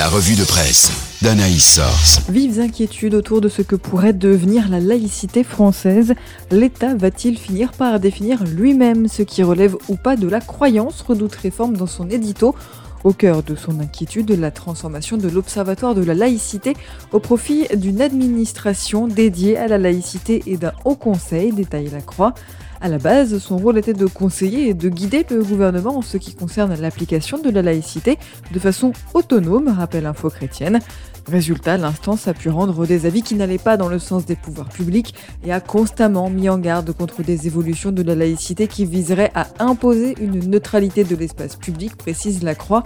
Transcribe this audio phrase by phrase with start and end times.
[0.00, 1.78] La revue de presse d'Anaïs.
[2.30, 6.14] Vives inquiétudes autour de ce que pourrait devenir la laïcité française.
[6.50, 11.34] L'État va-t-il finir par définir lui-même ce qui relève ou pas de la croyance Redoute
[11.34, 12.54] réforme dans son édito.
[13.02, 16.74] Au cœur de son inquiétude, la transformation de l'Observatoire de la laïcité
[17.12, 22.34] au profit d'une administration dédiée à la laïcité et d'un haut conseil, détaille la Croix.
[22.82, 26.16] À la base, son rôle était de conseiller et de guider le gouvernement en ce
[26.16, 28.18] qui concerne l'application de la laïcité
[28.52, 30.80] de façon autonome, rappelle Info Chrétienne.
[31.26, 34.68] Résultat, l'instance a pu rendre des avis qui n'allaient pas dans le sens des pouvoirs
[34.68, 35.14] publics
[35.44, 39.46] et a constamment mis en garde contre des évolutions de la laïcité qui viseraient à
[39.58, 42.82] imposer une neutralité de l'espace public, précise la Croix.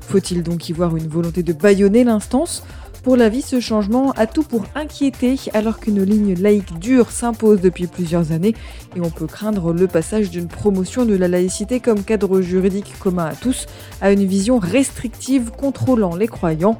[0.00, 2.62] Faut-il donc y voir une volonté de bâillonner l'instance?
[3.02, 7.60] Pour la vie, ce changement a tout pour inquiéter alors qu'une ligne laïque dure s'impose
[7.60, 8.54] depuis plusieurs années
[8.96, 13.26] et on peut craindre le passage d'une promotion de la laïcité comme cadre juridique commun
[13.26, 13.66] à tous
[14.00, 16.78] à une vision restrictive contrôlant les croyants.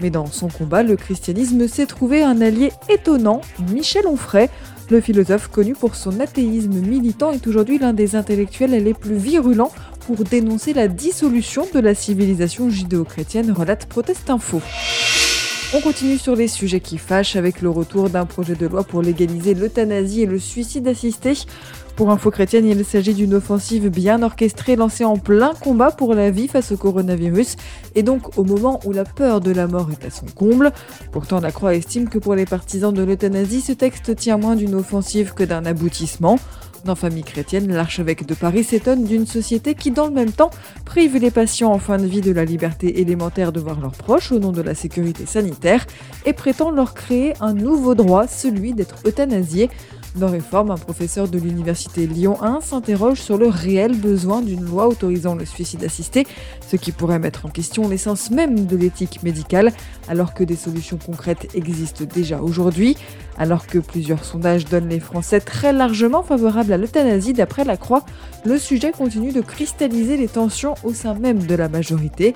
[0.00, 3.40] Mais dans son combat, le christianisme s'est trouvé un allié étonnant,
[3.72, 4.48] Michel Onfray.
[4.90, 9.72] Le philosophe connu pour son athéisme militant est aujourd'hui l'un des intellectuels les plus virulents
[10.06, 14.60] pour dénoncer la dissolution de la civilisation judéo-chrétienne, relate Protest Info.
[15.74, 19.02] On continue sur les sujets qui fâchent avec le retour d'un projet de loi pour
[19.02, 21.32] légaliser l'euthanasie et le suicide assisté.
[21.96, 26.30] Pour Info Chrétienne, il s'agit d'une offensive bien orchestrée lancée en plein combat pour la
[26.30, 27.56] vie face au coronavirus
[27.96, 30.72] et donc au moment où la peur de la mort est à son comble.
[31.10, 34.74] Pourtant, la Croix estime que pour les partisans de l'euthanasie, ce texte tient moins d'une
[34.74, 36.38] offensive que d'un aboutissement.
[36.86, 40.50] Dans Famille chrétienne, l'archevêque de Paris s'étonne d'une société qui, dans le même temps,
[40.84, 44.30] prive les patients en fin de vie de la liberté élémentaire de voir leurs proches
[44.30, 45.84] au nom de la sécurité sanitaire
[46.26, 49.68] et prétend leur créer un nouveau droit, celui d'être euthanasié.
[50.16, 54.88] Dans Réforme, un professeur de l'université Lyon 1 s'interroge sur le réel besoin d'une loi
[54.88, 56.26] autorisant le suicide assisté,
[56.66, 59.72] ce qui pourrait mettre en question l'essence même de l'éthique médicale,
[60.08, 62.96] alors que des solutions concrètes existent déjà aujourd'hui.
[63.36, 68.02] Alors que plusieurs sondages donnent les Français très largement favorables à l'euthanasie d'après la Croix,
[68.46, 72.34] le sujet continue de cristalliser les tensions au sein même de la majorité.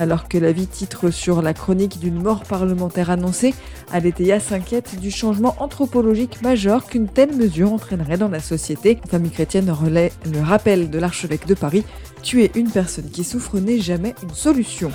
[0.00, 3.54] Alors que la vie titre sur la chronique d'une mort parlementaire annoncée,
[3.92, 8.98] Aletheia s'inquiète du changement anthropologique majeur qu'une telle mesure entraînerait dans la société.
[9.10, 11.84] Famille chrétienne relaie le rappel de l'archevêque de Paris
[12.22, 14.90] tuer une personne qui souffre n'est jamais une solution.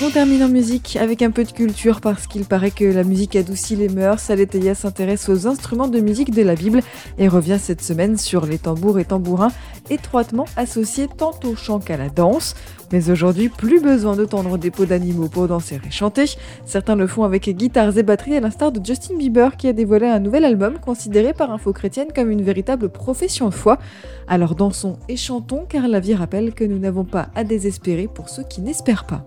[0.00, 3.34] On termine en musique avec un peu de culture parce qu'il paraît que la musique
[3.34, 4.30] adoucit les mœurs.
[4.30, 6.82] Aletheia s'intéresse aux instruments de musique de la Bible
[7.18, 9.50] et revient cette semaine sur les tambours et tambourins
[9.90, 12.54] étroitement associés tant au chant qu'à la danse.
[12.90, 16.24] Mais aujourd'hui, plus besoin de tendre des peaux d'animaux pour danser et chanter.
[16.64, 20.06] Certains le font avec guitares et batteries à l'instar de Justin Bieber qui a dévoilé
[20.06, 23.78] un nouvel album considéré par Info Chrétienne comme une véritable profession de foi.
[24.26, 28.28] Alors dansons et chantons car la vie rappelle que nous n'avons pas à désespérer pour
[28.28, 29.24] ceux qui n'espèrent pas.